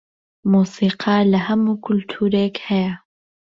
[0.51, 2.93] مۆسیقا لەهەموو کولتورێک هەیە